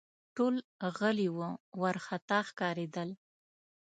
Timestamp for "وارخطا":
1.81-2.39